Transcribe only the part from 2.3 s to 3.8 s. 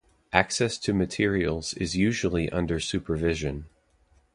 under supervision.